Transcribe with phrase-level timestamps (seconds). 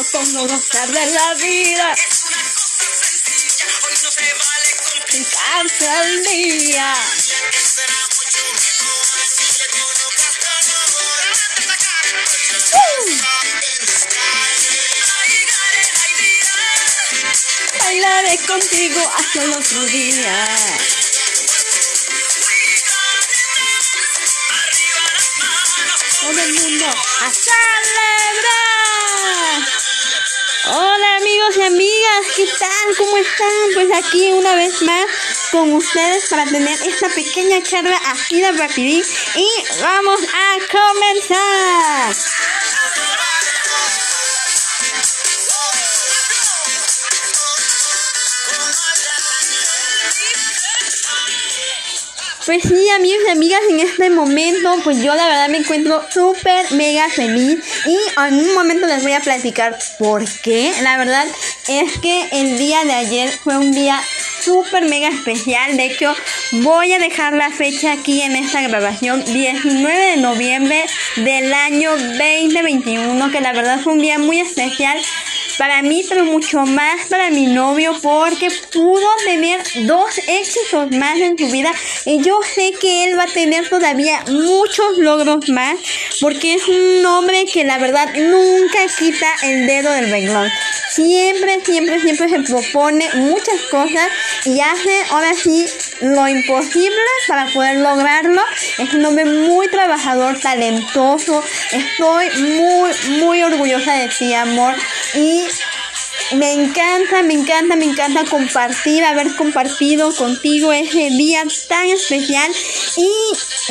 [0.00, 1.94] Me propongo gozar de la vida.
[5.10, 6.94] Sin cárcel al día.
[17.84, 20.46] Bailaré contigo hasta el otro día.
[26.20, 28.69] Todo el mundo a celebrar.
[30.72, 32.96] Hola amigos y amigas, ¿qué tal?
[32.96, 33.48] ¿Cómo están?
[33.74, 35.06] Pues aquí una vez más
[35.50, 39.02] con ustedes para tener esta pequeña charla así de rapidín
[39.34, 39.48] y
[39.80, 42.14] vamos a comenzar.
[52.46, 56.72] Pues sí, amigos y amigas, en este momento, pues yo la verdad me encuentro súper
[56.72, 60.72] mega feliz y en un momento les voy a platicar por qué.
[60.82, 61.26] La verdad
[61.68, 64.00] es que el día de ayer fue un día
[64.42, 65.76] súper mega especial.
[65.76, 66.14] De hecho,
[66.52, 70.86] voy a dejar la fecha aquí en esta grabación, 19 de noviembre
[71.16, 74.98] del año 2021, que la verdad fue un día muy especial
[75.60, 81.36] para mí, pero mucho más para mi novio, porque pudo tener dos éxitos más en
[81.36, 81.70] su vida.
[82.06, 85.76] Y yo sé que él va a tener todavía muchos logros más,
[86.18, 90.48] porque es un hombre que la verdad nunca quita el dedo del renglón.
[90.94, 94.08] Siempre, siempre, siempre se propone muchas cosas
[94.46, 95.66] y hace ahora sí
[96.00, 96.96] lo imposible
[97.28, 98.40] para poder lograrlo.
[98.78, 101.44] Es un hombre muy trabajador, talentoso.
[101.70, 102.90] Estoy muy,
[103.20, 104.74] muy orgullosa de ti, amor.
[105.14, 105.46] Y
[106.32, 112.50] me encanta, me encanta, me encanta compartir, haber compartido contigo ese día tan especial.
[112.96, 113.10] Y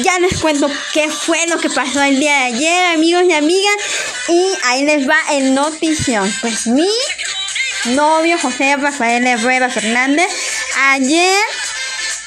[0.03, 3.75] ya les cuento qué fue lo que pasó el día de ayer, amigos y amigas.
[4.27, 6.33] Y ahí les va el notición.
[6.41, 6.89] Pues mi
[7.85, 10.27] novio José Rafael Herrera Fernández
[10.89, 11.37] ayer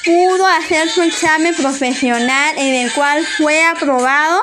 [0.03, 4.41] pudo hacer su examen profesional en el cual fue aprobado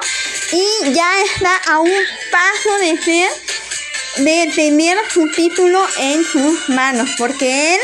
[0.53, 1.93] y ya está a un
[2.31, 3.31] paso de ser
[4.19, 7.81] de tener su título en sus manos, porque él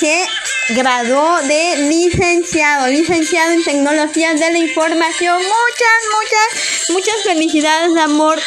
[0.00, 0.26] se
[0.74, 5.36] graduó de licenciado, licenciado en tecnologías de la información.
[5.36, 8.38] Muchas, muchas, muchas felicidades, amor.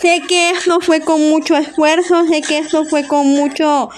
[0.00, 3.90] Sé que esto fue con mucho esfuerzo, sé que esto fue con mucho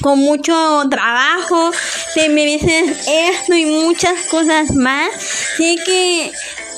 [0.00, 1.70] con mucho trabajo,
[2.14, 5.10] te mereces esto y muchas cosas más.
[5.56, 6.32] Sé que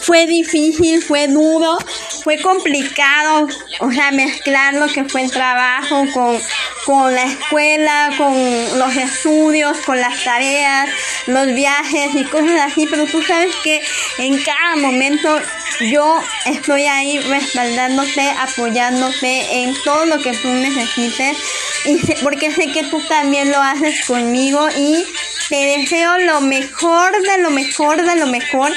[0.07, 1.77] fue difícil, fue duro,
[2.23, 3.49] fue complicado,
[3.81, 6.41] o sea, mezclar lo que fue el trabajo con,
[6.85, 10.89] con la escuela, con los estudios, con las tareas,
[11.27, 13.83] los viajes y cosas así, pero tú sabes que
[14.19, 15.41] en cada momento
[15.81, 21.37] yo estoy ahí respaldándote, apoyándote en todo lo que tú necesites,
[21.85, 25.05] y porque sé que tú también lo haces conmigo y
[25.49, 28.73] te deseo lo mejor de lo mejor de lo mejor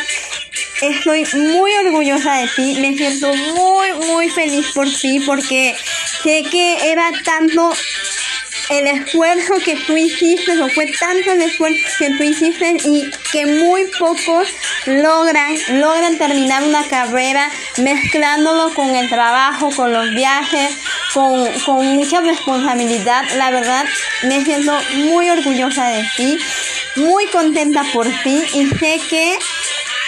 [0.81, 5.75] Estoy muy orgullosa de ti, me siento muy, muy feliz por ti porque
[6.23, 7.73] sé que era tanto
[8.69, 13.45] el esfuerzo que tú hiciste, o fue tanto el esfuerzo que tú hiciste y que
[13.45, 14.47] muy pocos
[14.85, 20.75] logran, logran terminar una carrera mezclándolo con el trabajo, con los viajes,
[21.13, 23.23] con, con mucha responsabilidad.
[23.37, 23.85] La verdad,
[24.23, 26.37] me siento muy orgullosa de ti,
[26.95, 29.37] muy contenta por ti y sé que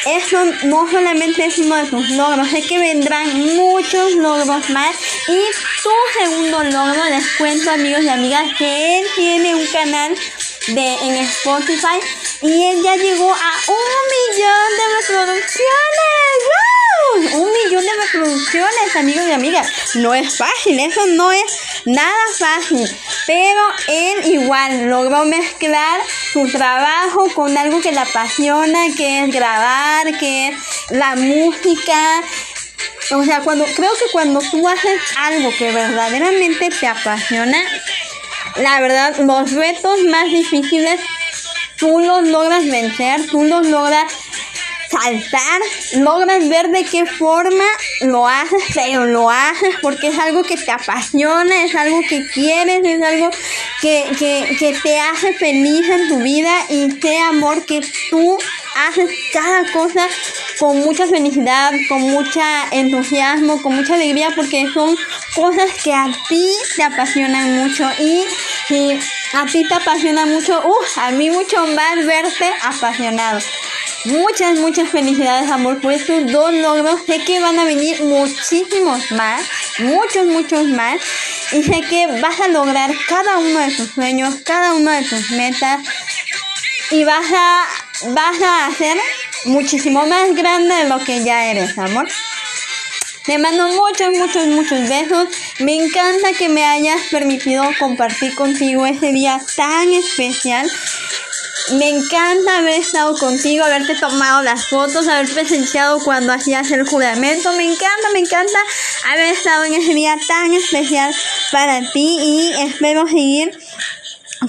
[0.05, 4.95] eso no solamente es uno de tus logros, sé que vendrán muchos logros más.
[5.27, 5.41] Y
[5.83, 5.89] tu
[6.19, 10.15] segundo logro, les cuento amigos y amigas, que él tiene un canal
[10.67, 11.99] de en Spotify
[12.41, 16.37] y él ya llegó a un millón de reproducciones.
[16.39, 16.70] ¡Wow!
[17.13, 19.67] Un millón de reproducciones, amigos y amigas.
[19.95, 21.43] No es fácil, eso no es
[21.85, 22.89] nada fácil.
[23.27, 30.17] Pero él igual logró mezclar su trabajo con algo que le apasiona, que es grabar,
[30.17, 30.57] que es
[30.91, 32.21] la música.
[33.13, 37.61] O sea, cuando creo que cuando tú haces algo que verdaderamente te apasiona,
[38.55, 40.99] la verdad, los retos más difíciles
[41.81, 44.05] tú los logras vencer, tú los logras
[45.97, 47.65] logras ver de qué forma
[48.01, 52.81] lo haces, pero lo haces porque es algo que te apasiona, es algo que quieres,
[52.83, 53.29] es algo
[53.81, 58.37] que, que, que te hace feliz en tu vida y ese amor que tú
[58.75, 60.07] haces cada cosa
[60.59, 64.95] con mucha felicidad, con mucha entusiasmo, con mucha alegría, porque son
[65.35, 66.45] cosas que a ti
[66.75, 68.23] te apasionan mucho y
[68.67, 68.99] si
[69.33, 73.39] a ti te apasiona mucho, uh, a mí mucho más verte apasionado.
[74.05, 77.01] Muchas, muchas felicidades, amor, por estos dos logros.
[77.05, 79.43] Sé que van a venir muchísimos más,
[79.79, 80.99] muchos, muchos más.
[81.51, 85.29] Y sé que vas a lograr cada uno de tus sueños, cada una de tus
[85.31, 85.81] metas.
[86.89, 87.67] Y vas a,
[88.07, 88.97] vas a hacer
[89.45, 92.07] muchísimo más grande de lo que ya eres, amor.
[93.23, 95.27] Te mando muchos, muchos, muchos besos.
[95.59, 100.67] Me encanta que me hayas permitido compartir contigo ese día tan especial.
[101.73, 107.51] Me encanta haber estado contigo, haberte tomado las fotos, haber presenciado cuando hacías el juramento.
[107.53, 108.57] Me encanta, me encanta
[109.11, 111.13] haber estado en ese día tan especial
[111.51, 113.57] para ti y espero seguir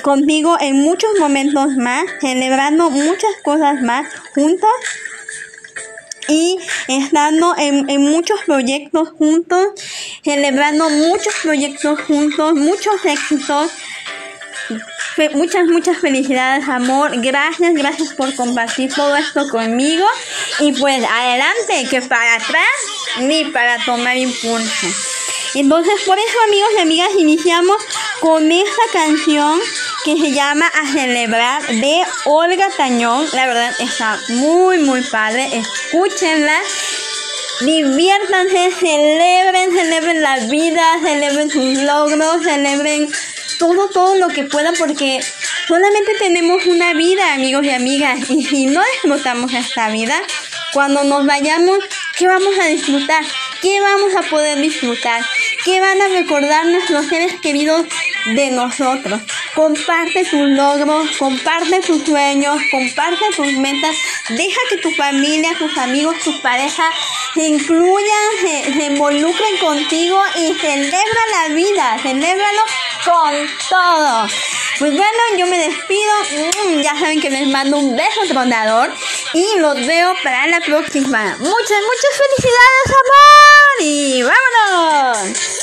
[0.02, 4.70] contigo en muchos momentos más, celebrando muchas cosas más juntos
[6.28, 6.58] y
[6.88, 9.68] estando en, en, muchos proyectos juntos,
[10.24, 13.70] celebrando muchos proyectos juntos, muchos éxitos.
[15.34, 17.12] Muchas, muchas felicidades, amor.
[17.20, 20.06] Gracias, gracias por compartir todo esto conmigo.
[20.60, 22.66] Y pues adelante, que para atrás
[23.20, 24.86] ni para tomar impulso.
[25.54, 27.76] Entonces, por eso, amigos y amigas, iniciamos
[28.20, 29.60] con esta canción
[30.04, 33.26] que se llama A Celebrar de Olga Tañón.
[33.32, 35.48] La verdad está muy, muy padre.
[35.52, 36.58] Escúchenla.
[37.60, 43.08] Diviértanse, celebren, celebren la vida, celebren sus logros, celebren
[43.62, 45.20] todo, todo lo que puedan porque
[45.68, 48.18] solamente tenemos una vida, amigos y amigas.
[48.28, 50.20] Y si no disfrutamos esta vida,
[50.72, 51.78] cuando nos vayamos,
[52.18, 53.24] ¿qué vamos a disfrutar?
[53.60, 55.24] ¿Qué vamos a poder disfrutar?
[55.64, 57.86] ¿Qué van a recordar nuestros seres queridos
[58.34, 59.20] de nosotros?
[59.54, 63.94] Comparte tus logros, comparte tus sueños, comparte tus metas.
[64.30, 66.92] Deja que tu familia, tus amigos, tus parejas
[67.34, 72.62] se incluyan, se, involucren contigo y celebra la vida, celébralo
[73.04, 73.34] con
[73.68, 74.26] todo.
[74.78, 76.12] Pues bueno, yo me despido.
[76.30, 78.92] Mm, ya saben que les mando un beso tronador
[79.34, 81.36] y los veo para la próxima.
[81.38, 83.80] Muchas, muchas felicidades, amor.
[83.80, 85.62] Y vámonos.